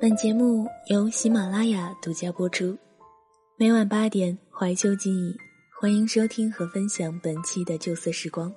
[0.00, 2.76] 本节目由喜马拉雅独家播出，
[3.56, 5.36] 每晚八点怀旧记忆，
[5.78, 8.50] 欢迎收听和分享本期的旧色时光。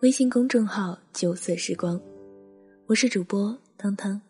[0.00, 2.00] 微信公众号“旧色时光”，
[2.86, 4.20] 我是主播汤汤。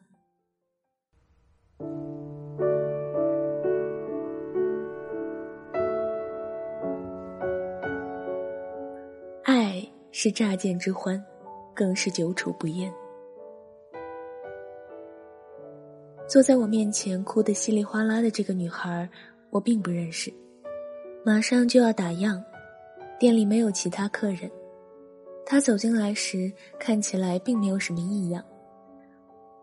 [9.45, 9.83] 爱
[10.13, 11.25] 是乍见之欢，
[11.75, 12.93] 更是久处不厌。
[16.29, 19.09] 坐在我面前哭得稀里哗啦的这个女孩，
[19.49, 20.31] 我并不认识。
[21.25, 22.39] 马上就要打烊，
[23.19, 24.51] 店里没有其他客人。
[25.47, 28.45] 她走进来时看起来并没有什么异样，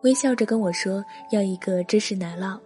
[0.01, 2.59] 微笑着跟我说要一个芝士奶酪。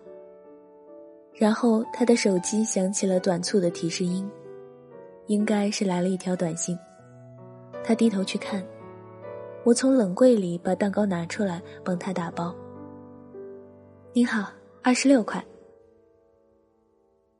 [1.34, 4.26] 然后她的手机响起了短促的提示音，
[5.28, 6.80] 应该是来了一条短信。
[7.84, 8.66] 她低头去看，
[9.66, 12.56] 我从冷柜里把蛋糕拿出来帮她打包。
[14.12, 15.44] 您好，二十六块。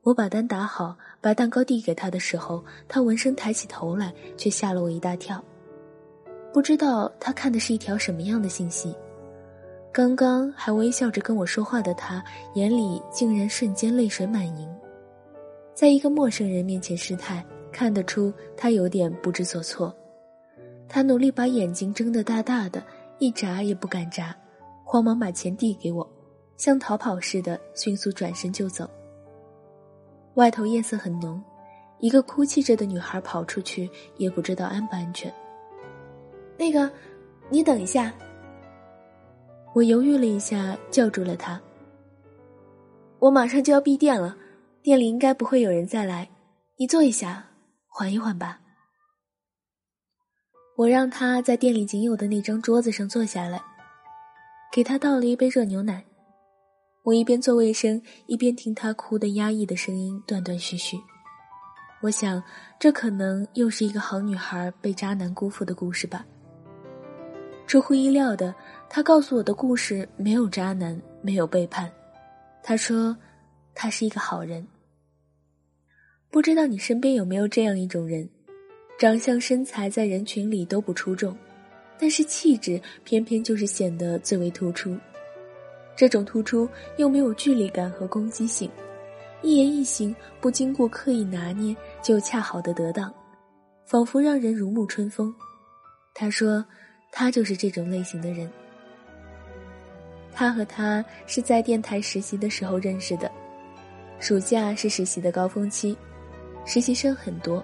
[0.02, 5.42] 我把单打好，把蛋糕递给他的时候，他闻声抬起头来，却吓了我一大跳。
[6.52, 8.94] 不知道他看的是一条什么样的信息。
[9.92, 14.72] 刚刚还微笑着跟我说话的他，眼里竟然瞬间泪水满盈。
[15.74, 19.92] 在一个陌生人面前失态，看得出他有点不知所措。
[20.88, 22.80] 他努力把眼睛睁得大大的，
[23.18, 24.36] 一眨也不敢眨，
[24.84, 26.08] 慌忙把钱递给我。
[26.60, 28.86] 像逃跑似的，迅速转身就走。
[30.34, 31.42] 外头夜色很浓，
[32.00, 35.32] 一个哭泣着的女孩跑出去，也不知道安不安全。
[36.58, 36.92] 那个，
[37.48, 38.12] 你等一下。
[39.72, 41.58] 我犹豫了一下，叫住了她。
[43.20, 44.36] 我马上就要闭店了，
[44.82, 46.28] 店里应该不会有人再来，
[46.76, 47.42] 你坐一下，
[47.88, 48.60] 缓一缓吧。
[50.76, 53.62] 我让她在店里仅有的那张桌子上坐下来，
[54.70, 56.04] 给她倒了一杯热牛奶。
[57.02, 60.98] 我一边做卫生，一边听他哭的压抑的声音，断断续续。
[62.02, 62.42] 我想，
[62.78, 66.26] 这可能又是一个好女孩被渣男辜负的故事吧。
[67.66, 68.54] 出乎意料的，
[68.88, 71.90] 他告诉我的故事没有渣男，没有背叛。
[72.62, 73.16] 他说，
[73.74, 74.66] 他是一个好人。
[76.30, 78.28] 不知道你身边有没有这样一种人，
[78.98, 81.34] 长相身材在人群里都不出众，
[81.98, 84.96] 但是气质偏偏就是显得最为突出。
[86.00, 86.66] 这种突出
[86.96, 88.70] 又没有距离感和攻击性，
[89.42, 93.12] 一言一行不经过刻意拿捏就恰好的得当，
[93.84, 95.30] 仿佛让人如沐春风。
[96.14, 96.64] 他说，
[97.12, 98.50] 他就是这种类型的人。
[100.32, 103.30] 他和他是在电台实习的时候认识的，
[104.20, 105.94] 暑假是实习的高峰期，
[106.64, 107.62] 实习生很多，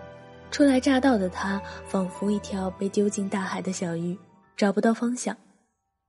[0.50, 4.14] 初来乍到的他仿佛一条被丢进大海的小鱼，
[4.58, 5.34] 找不到方向。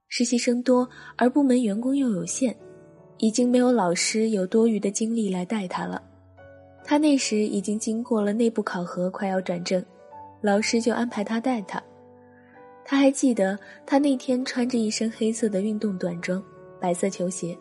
[0.09, 0.87] 实习生多，
[1.17, 2.55] 而部门员工又有限，
[3.17, 6.01] 已经没有老师有多余的精力来带他了。
[6.83, 9.83] 他那时已经经过了内部考核，快要转正，
[10.41, 11.83] 老师就安排他带他。
[12.85, 16.41] 他还记得，他那天穿着一身黑色的运动短装，
[16.79, 17.57] 白色球鞋，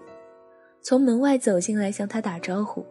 [0.81, 2.87] 从门外走进来向他打招呼。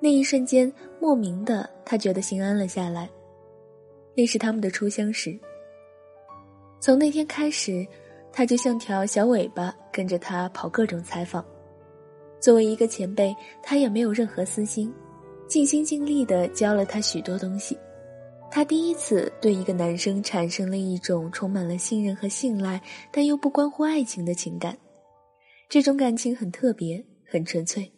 [0.00, 3.08] 那一瞬间，莫名的他觉得心安了下来。
[4.16, 5.38] 那是他们的初相识。
[6.80, 7.86] 从那天开始。
[8.32, 11.44] 他就像条小尾巴，跟着他跑各种采访。
[12.40, 14.92] 作为一个前辈，他也没有任何私心，
[15.46, 17.76] 尽心尽力的教了他许多东西。
[18.50, 22.80] 他第一次对一个男生产生了一种充满了信任和信赖，
[23.12, 24.76] 但又不关乎爱情的情感。
[25.68, 27.92] 这种感情很特别，很纯粹。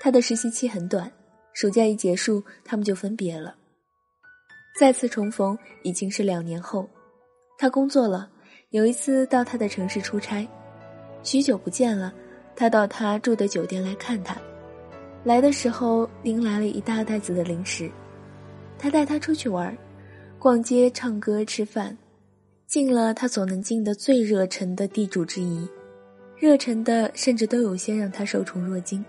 [0.00, 1.10] 他的实习期很短，
[1.54, 3.56] 暑假一结束，他们就分别了。
[4.78, 6.86] 再次重逢已经是两年后，
[7.56, 8.28] 他工作了。
[8.74, 10.44] 有一次到他的城市出差，
[11.22, 12.12] 许久不见了，
[12.56, 14.36] 他到他住的酒店来看他。
[15.22, 17.88] 来的时候拎来了一大袋子的零食，
[18.76, 19.78] 他带他出去玩，
[20.40, 21.96] 逛街、唱歌、吃饭，
[22.66, 25.68] 尽了他所能尽的最热忱的地主之谊，
[26.36, 29.04] 热忱的甚至都有些让他受宠若惊。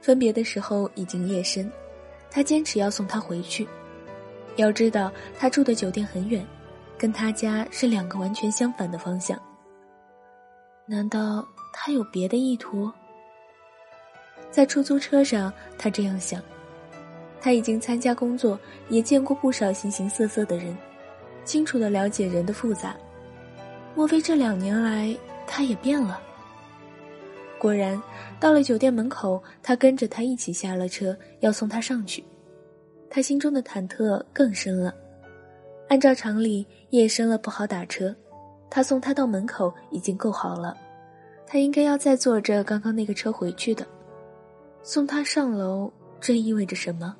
[0.00, 1.70] 分别的时候已经夜深，
[2.30, 3.68] 他坚持要送他回去，
[4.56, 6.42] 要知道他住的酒店很远。
[6.98, 9.40] 跟他家是两个完全相反的方向。
[10.84, 12.90] 难道他有别的意图？
[14.50, 16.42] 在出租车上，他这样想。
[17.40, 18.58] 他已经参加工作，
[18.88, 20.76] 也见过不少形形色色的人，
[21.44, 22.96] 清楚的了解人的复杂。
[23.94, 25.16] 莫非这两年来
[25.46, 26.20] 他也变了？
[27.60, 28.00] 果然，
[28.40, 32.24] 到了酒店门口，他跟着他一起下了车，要送他上去。
[33.10, 34.94] 他心中的忐忑更深了。
[35.88, 38.14] 按照常理，夜深了不好打车，
[38.70, 40.76] 他送她到门口已经够好了，
[41.46, 43.86] 他应该要再坐着刚刚那个车回去的。
[44.82, 45.90] 送她上楼，
[46.20, 47.16] 这意味着什么？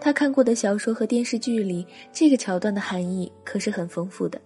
[0.00, 4.40] 他看过的小说和电视剧里，这个桥段的含义可是很丰富的。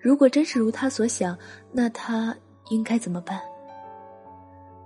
[0.00, 1.38] 如果真是如他所想，
[1.70, 2.36] 那他
[2.70, 3.40] 应该怎么办？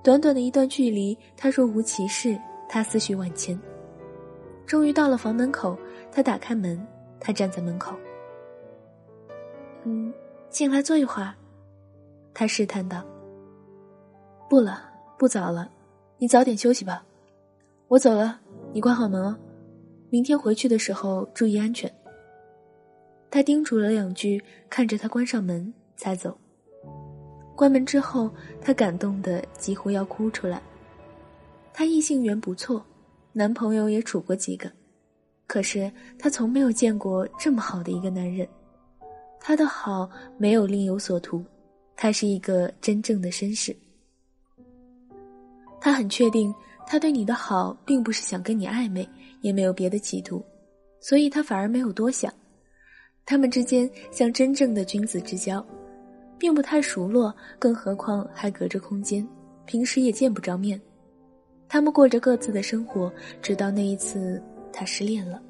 [0.05, 3.59] 短短的一段距离，他若无其事，他思绪万千。
[4.67, 5.77] 终于到了房门口，
[6.13, 6.79] 他打开门，
[7.21, 7.95] 他站在门口。
[9.85, 10.13] 嗯，
[10.51, 11.35] 进来坐一会儿，
[12.35, 13.05] 他试探道。
[14.49, 14.81] 不了，
[15.19, 15.71] 不早了，
[16.19, 17.05] 你早点休息吧。
[17.89, 18.41] 我走了，
[18.73, 19.37] 你关好门哦。
[20.11, 21.93] 明天回去的时候注意安全。
[23.31, 26.37] 他叮嘱了两句，看着他关上门才走。
[27.55, 28.31] 关门之后，
[28.61, 30.63] 他感动的几乎要哭出来。
[31.75, 32.83] 他异性缘不错，
[33.33, 34.73] 男朋友也处过几个，
[35.49, 38.47] 可是他从没有见过这么好的一个男人。
[39.41, 41.45] 他的好没有另有所图，
[41.97, 43.75] 他是一个真正的绅士。
[45.81, 46.55] 他很确定，
[46.87, 49.09] 他对你的好并不是想跟你暧昧。
[49.41, 50.45] 也没有别的企图，
[50.99, 52.35] 所以他反而没有多想。
[53.25, 55.65] 他们之间像真正的君子之交，
[56.37, 59.25] 并不太熟络，更何况还隔着空间，
[59.65, 60.81] 平时也见不着面。
[61.69, 64.43] 他们过着各自的生活，直到那一次
[64.73, 65.41] 他失恋了。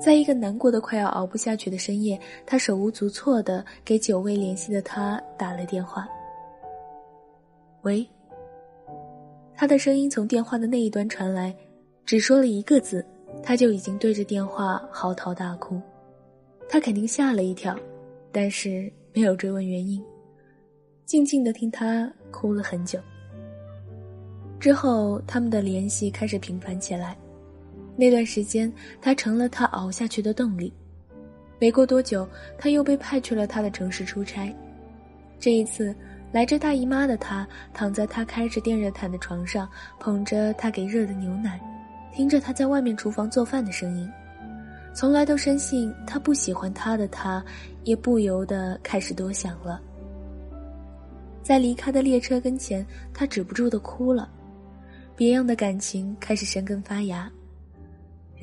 [0.00, 6.08] 在一个难过的快要熬不下去的深夜，他手无足措的给久未联系的他打了电话。
[7.82, 8.06] 喂。
[9.56, 11.54] 他的声音从电话的那一端传来。
[12.06, 13.02] 只说了一个字，
[13.42, 15.80] 他就已经对着电话嚎啕大哭。
[16.68, 17.74] 他肯定吓了一跳，
[18.30, 20.04] 但是没有追问原因，
[21.06, 22.98] 静静的听他哭了很久。
[24.60, 27.16] 之后，他们的联系开始频繁起来。
[27.96, 30.72] 那段时间，他成了他熬下去的动力。
[31.60, 34.54] 没过多久，他又被派去了他的城市出差。
[35.38, 35.94] 这一次，
[36.32, 39.68] 来着大姨妈的他躺在他开着电热毯的床上，
[40.00, 41.60] 捧着他给热的牛奶。
[42.12, 44.08] 听着他在外面厨房做饭的声音，
[44.94, 47.44] 从来都深信他不喜欢他的他，
[47.82, 49.80] 也不由得开始多想了。
[51.42, 54.30] 在离开的列车跟前，他止不住的哭了。
[55.16, 57.30] 别样的感情开始生根发芽，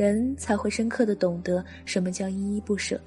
[0.02, 3.00] 人才会深刻的懂得什么叫依依不舍。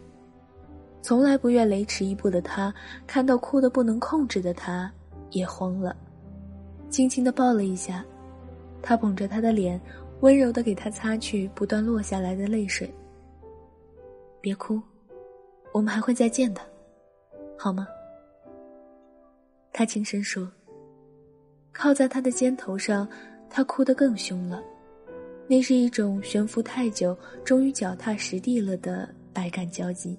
[1.02, 2.72] 从来不愿雷池一步的他，
[3.04, 4.88] 看到哭得不能控制的他，
[5.30, 5.96] 也慌了，
[6.88, 8.04] 轻轻的抱了一下，
[8.80, 9.80] 他捧着他的脸。
[10.20, 12.88] 温柔的给他擦去不断落下来的泪水。
[14.40, 14.80] 别哭，
[15.72, 16.62] 我们还会再见的，
[17.58, 17.86] 好吗？
[19.72, 20.48] 他轻声说。
[21.72, 23.06] 靠在他的肩头上，
[23.50, 24.62] 他哭得更凶了。
[25.46, 30.18] 那是一种悬浮太久，终于脚踏实地了的百感交集。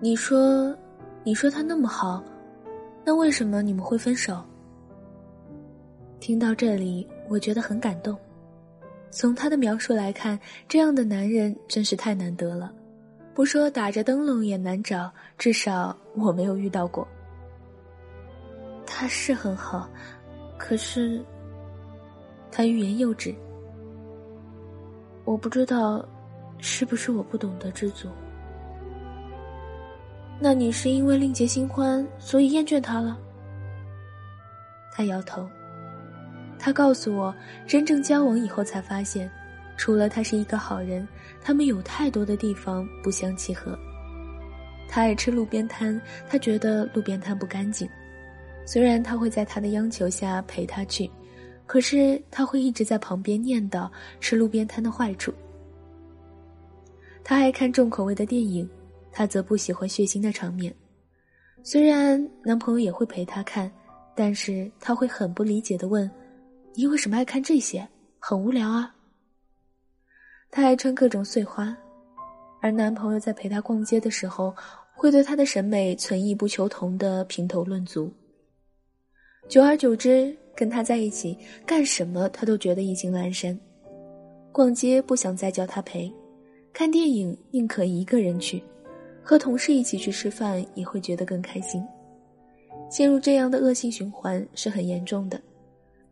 [0.00, 0.76] 你说，
[1.22, 2.22] 你说他那么好，
[3.04, 4.44] 那为什么你们会分手？
[6.20, 8.16] 听到这里，我觉得很感动。
[9.10, 10.38] 从他的描述来看，
[10.68, 12.72] 这样的男人真是太难得了。
[13.32, 17.06] 不说打着灯笼也难找，至少我没有遇到过。
[18.86, 19.88] 他是很好，
[20.58, 21.24] 可是
[22.56, 23.34] 他欲言又止。
[25.24, 26.08] 我不知道，
[26.58, 28.08] 是不是我不懂得知足？
[30.38, 33.18] 那你是因为另结新欢，所以厌倦他了？
[34.92, 35.44] 他摇头。
[36.56, 37.34] 他告诉我，
[37.66, 39.28] 真正交往以后才发现，
[39.76, 41.06] 除了他是一个好人，
[41.42, 43.76] 他们有太多的地方不相契合。
[44.88, 47.88] 他爱吃路边摊，他觉得路边摊不干净。
[48.64, 51.10] 虽然他会在他的央求下陪他去，
[51.66, 53.90] 可是他会一直在旁边念叨
[54.20, 55.32] 吃路边摊的坏处。
[57.22, 58.68] 他爱看重口味的电影，
[59.10, 60.74] 他则不喜欢血腥的场面。
[61.62, 63.70] 虽然男朋友也会陪他看，
[64.14, 66.10] 但是他会很不理解的问。
[66.74, 67.88] 你为什么爱看这些？
[68.18, 68.94] 很无聊啊。
[70.50, 71.76] 她爱穿各种碎花，
[72.60, 74.54] 而男朋友在陪她逛街的时候，
[74.94, 78.12] 会对她的审美存异不求同的评头论足。
[79.48, 83.58] 久而久之，跟他在一起干什么，他都觉得意兴阑珊。
[84.52, 86.12] 逛街不想再叫他陪，
[86.72, 88.62] 看电影宁可一个人去，
[89.22, 91.82] 和同事一起去吃饭也会觉得更开心。
[92.90, 95.40] 陷入这样的恶性循环是很严重的。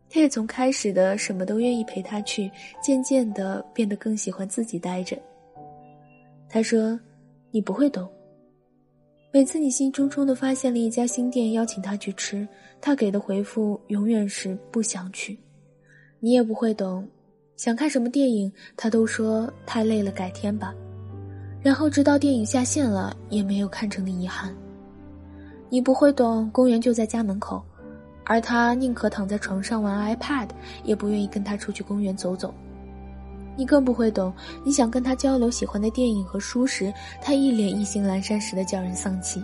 [0.09, 5.17] 他也从开始的什么都愿意陪他去，渐渐的变得更喜欢自己待着。
[6.49, 6.99] 他说
[7.49, 8.07] ：“你不会懂。
[9.35, 12.47] 每次你兴冲冲的发现了一家新店，邀请他去吃，
[12.79, 15.35] 他给的回复永远是不想去。
[16.19, 17.07] 你也不会懂，
[17.57, 20.71] 想看什么电影，他都说太累了，改天吧。
[21.63, 24.55] 然后直到电影下线了，也没有看成的遗憾。
[25.67, 27.59] 你不会懂，公园就在家门口，
[28.25, 30.49] 而他宁可躺在床上玩 iPad，
[30.83, 32.53] 也不愿意跟他出去公园走走。
[33.55, 34.33] 你更不会懂，
[34.63, 39.43] 你想跟他交流喜欢的电影和书时，他一脸意兴阑珊似的叫人丧气。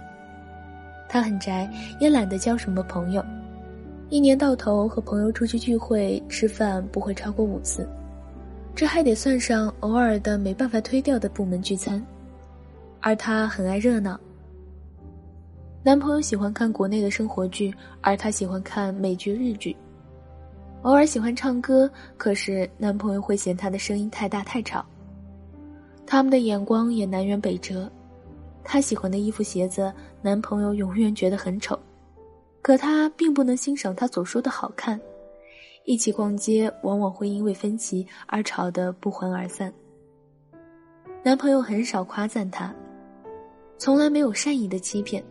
[1.08, 3.24] 他很宅，也懒得交什么朋友，
[4.10, 7.88] 一年到头和朋友出去聚会吃饭不会超过五次，
[8.76, 12.04] 这还得算上偶尔的没办法推掉的部门聚餐。
[13.02, 14.20] 而他很爱热闹。
[15.82, 19.76] 男朋友喜欢看国内的生活剧，而他喜欢看美剧、日剧。
[20.84, 24.86] 偶尔喜欢唱歌，可是男朋友会嫌她的声音太大太吵。
[26.06, 27.92] 他们的眼光也南辕北辙，
[28.64, 31.78] 她喜欢的衣服鞋子，男朋友永远觉得很丑，
[32.62, 35.00] 可他并不能欣赏他所说的好看。
[35.84, 39.74] 一起逛街，往往会因为分歧而吵得不欢而散。
[41.24, 42.74] 男朋友很少夸赞她，
[43.78, 45.22] 从来没有善意的欺骗，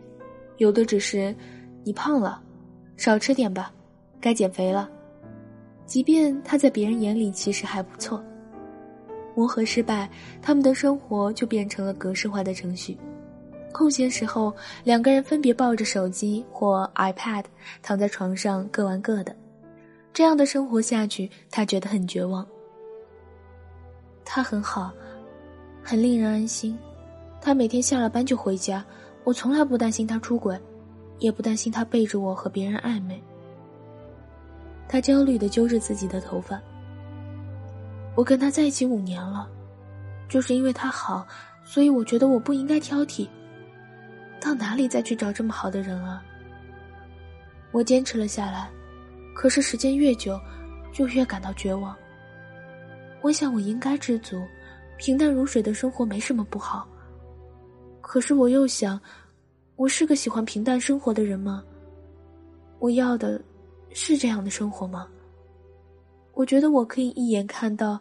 [0.58, 1.34] 有的只是
[1.84, 2.42] “你胖了，
[2.96, 3.72] 少吃点吧，
[4.20, 4.90] 该减肥了。”
[5.88, 8.22] 即便他在别人眼里其实还不错，
[9.34, 10.08] 磨合失败，
[10.42, 12.94] 他们的生活就变成了格式化的程序。
[13.72, 14.54] 空闲时候，
[14.84, 17.44] 两个人分别抱着手机或 iPad，
[17.82, 19.34] 躺在床上各玩各的。
[20.12, 22.46] 这样的生活下去，他觉得很绝望。
[24.26, 24.92] 他很好，
[25.82, 26.78] 很令人安心。
[27.40, 28.84] 他每天下了班就回家，
[29.24, 30.58] 我从来不担心他出轨，
[31.18, 33.18] 也不担心他背着我和别人暧昧。
[34.88, 36.60] 他焦虑的揪着自己的头发。
[38.16, 39.48] 我跟他在一起五年了，
[40.28, 41.26] 就是因为他好，
[41.62, 43.28] 所以我觉得我不应该挑剔。
[44.40, 46.22] 到哪里再去找这么好的人啊？
[47.70, 48.70] 我坚持了下来，
[49.34, 50.40] 可是时间越久，
[50.90, 51.94] 就越感到绝望。
[53.20, 54.40] 我想我应该知足，
[54.96, 56.88] 平淡如水的生活没什么不好。
[58.00, 58.98] 可是我又想，
[59.76, 61.62] 我是个喜欢平淡生活的人吗？
[62.78, 63.40] 我要的。
[63.92, 65.08] 是这样的生活吗？
[66.34, 68.00] 我觉得我可以一眼看到，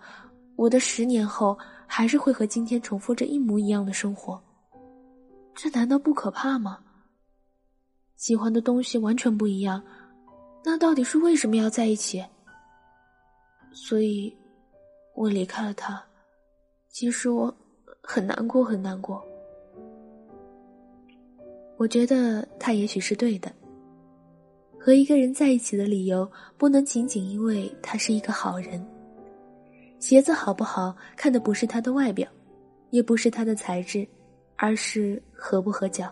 [0.55, 4.39] 我的十年后还是会和今天重复着一模一样的生活。
[5.55, 6.79] 这难道不可怕吗？
[8.15, 9.81] 喜欢的东西完全不一样，
[10.63, 12.23] 那到底是为什么要在一起？
[13.71, 14.35] 所以，
[15.15, 16.03] 我离开了他。
[16.89, 17.55] 其实我
[18.01, 19.23] 很难过，很难过。
[21.77, 23.51] 我觉得他也许是对的。
[24.87, 26.25] 和一个人在一起的理由，
[26.57, 28.81] 不能仅仅因为他是一个好人。
[29.99, 32.25] 鞋子好不好看的不是他的外表，
[32.91, 34.07] 也不是他的材质，
[34.55, 36.09] 而是合不合脚。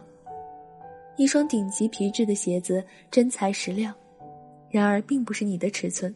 [1.15, 3.93] 一双顶级皮质的鞋子，真材实料，
[4.69, 6.13] 然而并不是你的尺寸，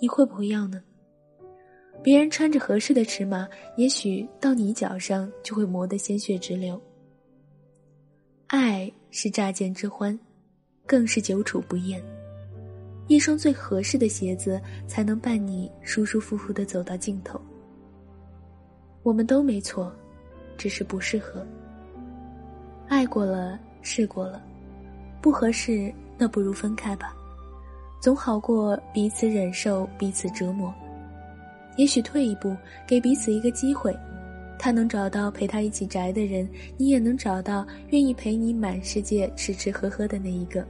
[0.00, 0.82] 你会不会要呢？
[2.02, 3.46] 别人穿着合适的尺码，
[3.76, 6.80] 也许到你脚上就会磨得鲜血直流。
[8.46, 10.18] 爱是乍见之欢。
[10.88, 12.02] 更是久处不厌，
[13.08, 17.38] 一双最合适的鞋子才能伴你舒舒服服的走到尽头。
[19.02, 19.92] 我们都没错，
[20.56, 21.46] 只是不适合。
[22.88, 24.42] 爱过了，试过了，
[25.20, 27.14] 不合适，那不如分开吧，
[28.00, 30.74] 总好过彼此忍受彼此折磨。
[31.76, 33.94] 也许退一步，给彼此一个机会，
[34.58, 40.66] 他能找到陪他一起宅的人，你也能找到愿意陪你满世界吃吃喝喝的那一个。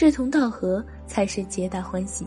[0.00, 2.26] 志同道合才是皆大欢喜。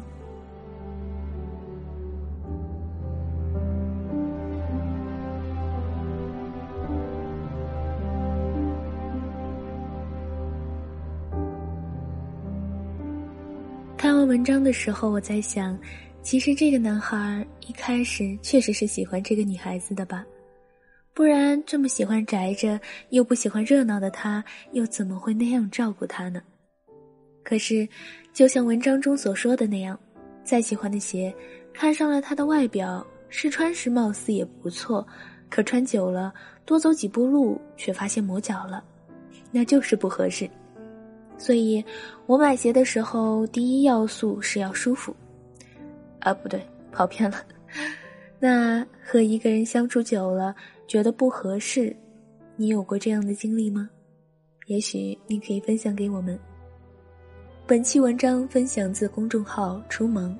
[13.97, 15.75] 看完文章的时候，我在想，
[16.21, 20.23] 其实这个男孩一开始确实是喜欢这个女孩子的吧？
[21.11, 26.39] 不然这么喜欢宅着又不喜欢热闹的他，又怎么会那样照顾她呢？
[27.43, 27.87] 可是，
[28.33, 29.99] 就像文章中所说的那样，
[30.43, 31.33] 再喜欢的鞋，
[31.73, 35.05] 看上了他的外表，试穿时貌似也不错，
[35.49, 36.33] 可穿久了，
[36.65, 38.83] 多走几步路却发现磨脚了，
[39.51, 40.49] 那就是不合适。
[41.37, 41.83] 所以，
[42.25, 45.15] 我买鞋的时候，第一要素是要舒服。
[46.19, 47.43] 啊，不对，跑偏了。
[48.39, 50.55] 那和一个人相处久了，
[50.87, 51.95] 觉得不合适，
[52.55, 53.89] 你有过这样的经历吗？
[54.67, 56.39] 也许你可以分享给我们。
[57.65, 60.37] 本期文章分享自公众号“初萌”，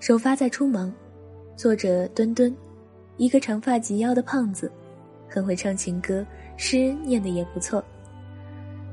[0.00, 0.92] 首发在“初萌”，
[1.56, 2.54] 作者墩墩，
[3.16, 4.68] 一个长发及腰的胖子，
[5.28, 7.82] 很会唱情歌，诗念的也不错。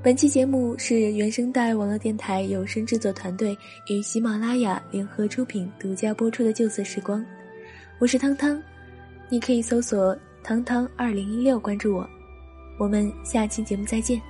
[0.03, 3.57] 本期节目是原声带网络电台有声制作团队
[3.89, 7.19] 与喜马拉雅联合出品、独家播出的《旧色时光》，
[7.97, 8.61] 我是汤汤，
[9.27, 12.07] 你可以搜索汤汤二零一六关注我，
[12.77, 14.21] 我们下期节目再见。